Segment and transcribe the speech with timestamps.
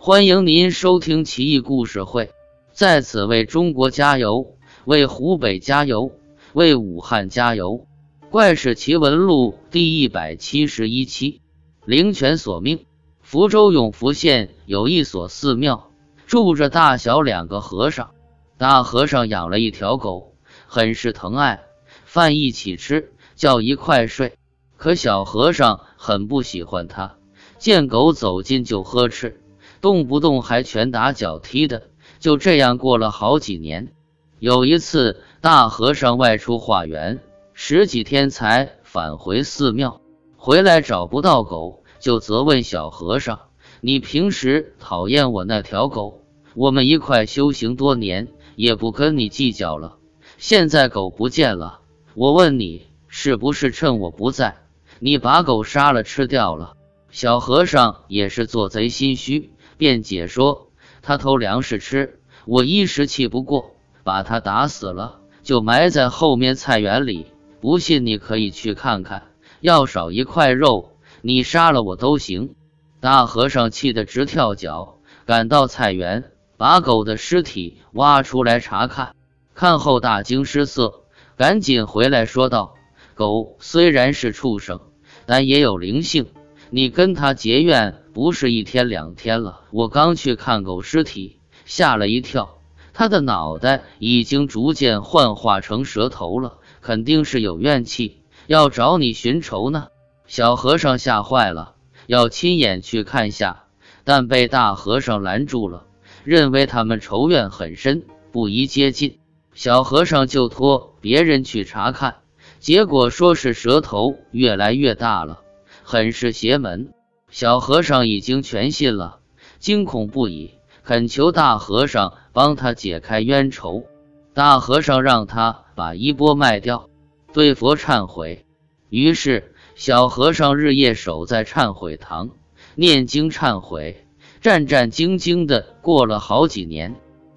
[0.00, 2.30] 欢迎您收听奇异故事会，
[2.72, 6.12] 在此为中国加油，为湖北加油，
[6.52, 7.84] 为武汉加油！
[8.30, 11.42] 怪事奇闻录第一百七十一期，
[11.84, 12.86] 灵泉索命。
[13.22, 15.90] 福州永福县有一所寺庙，
[16.28, 18.12] 住着大小两个和尚。
[18.56, 20.36] 大和尚养了一条狗，
[20.68, 21.64] 很是疼爱，
[22.04, 24.34] 饭一起吃，觉一块睡。
[24.76, 27.16] 可小和尚很不喜欢它，
[27.58, 29.40] 见狗走近就呵斥。
[29.80, 33.92] 动不动还拳打脚踢的，就这样过了好几年。
[34.38, 37.20] 有一次，大和尚外出化缘，
[37.54, 40.00] 十几天才返回寺庙，
[40.36, 43.40] 回来找不到狗，就责问小和尚
[43.80, 46.22] ：“你平时讨厌我那条狗，
[46.54, 49.96] 我们一块修行多年，也不跟你计较了。
[50.38, 51.80] 现在狗不见了，
[52.14, 54.56] 我问你，是不是趁我不在，
[55.00, 56.74] 你把狗杀了吃掉了？”
[57.10, 59.50] 小和尚也是做贼心虚。
[59.78, 67.26] 辩解说：“他偷粮食吃，我一时气不过，把他打死了，就埋在后面菜园里。
[67.60, 69.22] 不信你可以去看看，
[69.60, 72.54] 要少一块肉，你杀了我都行。”
[73.00, 79.14] 大和尚气得直跳脚，赶到菜园，把狗的尸体挖出来查看，
[79.54, 81.04] 看后大惊失色，
[81.36, 82.74] 赶紧回来说道
[83.14, 84.80] ：“狗虽然是畜生，
[85.26, 86.26] 但也有灵性。”
[86.70, 89.60] 你跟他结怨不是一天两天了。
[89.70, 92.58] 我刚去看狗尸体，吓了一跳，
[92.92, 99.86] 他的脑袋已经逐渐幻化成蛇头了，肯定是有怨气，要找你寻仇呢。
[100.26, 101.76] 小和尚吓坏了，
[102.08, 103.66] 要亲眼去看下，
[104.02, 105.84] 但被大和尚拦住了，
[106.24, 109.20] 认为他们仇怨很深，不宜接近。
[109.54, 112.16] 小和尚就托别人去查看，
[112.58, 115.38] 结果说是蛇头越来越大了。
[115.84, 116.92] 很是邪门，
[117.30, 119.20] 小和尚已经全信了，
[119.58, 123.84] 惊恐不已，恳求大和尚帮他解开冤仇。
[124.32, 126.88] 大和尚让他把衣钵卖掉，
[127.32, 128.46] 对佛忏悔。
[128.88, 132.30] 于是小和尚日夜守在忏悔堂，
[132.74, 134.06] 念经忏悔，
[134.40, 136.96] 战战兢兢的过了好几年。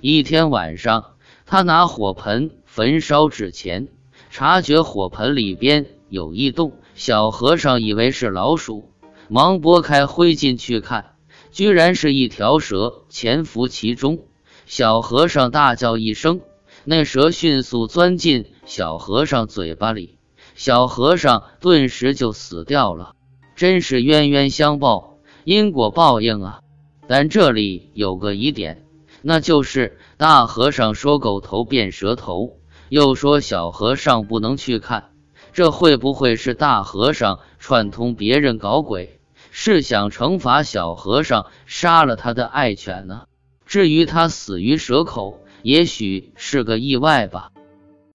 [0.00, 1.14] 一天晚上，
[1.46, 3.88] 他拿火盆焚烧纸钱，
[4.30, 6.74] 察觉火盆里边有异动。
[6.94, 8.91] 小和尚以为是老鼠，
[9.32, 11.14] 忙拨开灰烬去看，
[11.52, 14.26] 居然是一条蛇潜伏其中。
[14.66, 16.42] 小和尚大叫一声，
[16.84, 20.18] 那蛇迅速钻进小和尚嘴巴里，
[20.54, 23.14] 小和尚顿时就死掉了。
[23.56, 26.60] 真是冤冤相报，因果报应啊！
[27.06, 28.84] 但这里有个疑点，
[29.22, 32.58] 那就是大和尚说狗头变蛇头，
[32.90, 35.08] 又说小和尚不能去看。
[35.54, 39.20] 这会不会是大和尚串通别人搞鬼，
[39.54, 43.26] 是想惩罚小和尚杀了他的爱犬呢？
[43.66, 47.51] 至于他死于蛇口，也许是个意外吧。